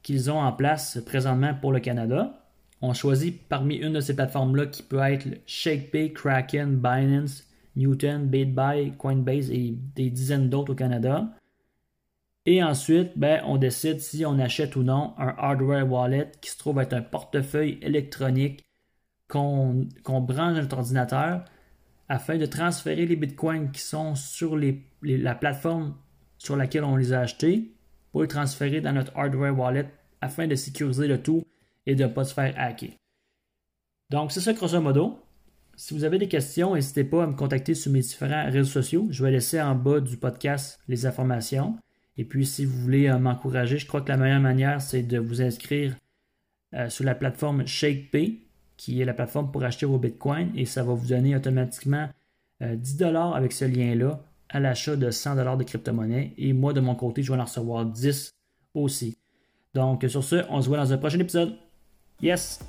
qu'ils 0.02 0.30
ont 0.30 0.40
en 0.40 0.52
place 0.52 0.98
présentement 1.04 1.54
pour 1.54 1.72
le 1.72 1.80
Canada? 1.80 2.48
On 2.80 2.92
choisit 2.92 3.40
parmi 3.48 3.76
une 3.76 3.92
de 3.92 4.00
ces 4.00 4.14
plateformes-là 4.14 4.66
qui 4.66 4.82
peut 4.82 5.00
être 5.00 5.26
ShakePay, 5.46 6.12
Kraken, 6.12 6.76
Binance, 6.76 7.44
Newton, 7.76 8.26
BitBuy, 8.26 8.96
Coinbase 8.98 9.50
et 9.50 9.74
des 9.94 10.10
dizaines 10.10 10.48
d'autres 10.48 10.72
au 10.72 10.76
Canada. 10.76 11.30
Et 12.44 12.62
ensuite, 12.62 13.12
ben, 13.16 13.42
on 13.46 13.56
décide 13.56 14.00
si 14.00 14.26
on 14.26 14.38
achète 14.38 14.74
ou 14.76 14.82
non 14.82 15.14
un 15.16 15.34
hardware 15.38 15.90
wallet 15.90 16.32
qui 16.40 16.50
se 16.50 16.58
trouve 16.58 16.80
être 16.80 16.92
un 16.92 17.02
portefeuille 17.02 17.78
électronique 17.82 18.64
qu'on 19.28 19.86
branche 20.06 20.54
dans 20.54 20.60
notre 20.60 20.76
ordinateur 20.76 21.44
afin 22.08 22.36
de 22.36 22.46
transférer 22.46 23.06
les 23.06 23.16
bitcoins 23.16 23.70
qui 23.70 23.80
sont 23.80 24.14
sur 24.14 24.58
la 25.02 25.34
plateforme 25.34 25.94
sur 26.36 26.56
laquelle 26.56 26.84
on 26.84 26.96
les 26.96 27.12
a 27.12 27.20
achetés 27.20 27.72
pour 28.10 28.22
les 28.22 28.28
transférer 28.28 28.80
dans 28.80 28.92
notre 28.92 29.16
hardware 29.16 29.58
wallet 29.58 29.88
afin 30.20 30.46
de 30.46 30.54
sécuriser 30.54 31.06
le 31.06 31.22
tout 31.22 31.44
et 31.86 31.94
de 31.94 32.02
ne 32.02 32.08
pas 32.08 32.24
se 32.24 32.34
faire 32.34 32.54
hacker. 32.58 32.90
Donc, 34.10 34.32
c'est 34.32 34.40
ça 34.40 34.52
grosso 34.52 34.80
modo. 34.80 35.18
Si 35.76 35.94
vous 35.94 36.04
avez 36.04 36.18
des 36.18 36.28
questions, 36.28 36.74
n'hésitez 36.74 37.04
pas 37.04 37.24
à 37.24 37.26
me 37.26 37.34
contacter 37.34 37.74
sur 37.74 37.90
mes 37.90 38.00
différents 38.00 38.44
réseaux 38.50 38.70
sociaux. 38.70 39.06
Je 39.10 39.24
vais 39.24 39.30
laisser 39.30 39.60
en 39.60 39.74
bas 39.74 40.00
du 40.00 40.16
podcast 40.16 40.78
les 40.86 41.06
informations. 41.06 41.78
Et 42.18 42.24
puis, 42.24 42.44
si 42.44 42.64
vous 42.64 42.78
voulez 42.78 43.08
euh, 43.08 43.18
m'encourager, 43.18 43.78
je 43.78 43.86
crois 43.86 44.02
que 44.02 44.10
la 44.10 44.18
meilleure 44.18 44.40
manière, 44.40 44.82
c'est 44.82 45.02
de 45.02 45.18
vous 45.18 45.40
inscrire 45.40 45.96
euh, 46.74 46.90
sur 46.90 47.04
la 47.04 47.14
plateforme 47.14 47.66
ShakePay, 47.66 48.40
qui 48.76 49.00
est 49.00 49.04
la 49.04 49.14
plateforme 49.14 49.50
pour 49.50 49.64
acheter 49.64 49.86
vos 49.86 49.98
bitcoins, 49.98 50.50
et 50.54 50.66
ça 50.66 50.82
va 50.82 50.92
vous 50.92 51.08
donner 51.08 51.34
automatiquement 51.34 52.08
10 52.60 52.66
euh, 52.94 52.98
dollars 52.98 53.34
avec 53.34 53.52
ce 53.52 53.64
lien-là 53.64 54.22
à 54.50 54.60
l'achat 54.60 54.96
de 54.96 55.10
100 55.10 55.36
dollars 55.36 55.56
de 55.56 55.64
crypto-monnaie. 55.64 56.34
Et 56.36 56.52
moi, 56.52 56.74
de 56.74 56.80
mon 56.80 56.94
côté, 56.94 57.22
je 57.22 57.32
vais 57.32 57.38
en 57.38 57.44
recevoir 57.44 57.86
10 57.86 58.34
aussi. 58.74 59.16
Donc, 59.72 60.04
sur 60.06 60.22
ce, 60.22 60.44
on 60.50 60.60
se 60.60 60.68
voit 60.68 60.76
dans 60.76 60.92
un 60.92 60.98
prochain 60.98 61.18
épisode. 61.18 61.56
Yes! 62.20 62.60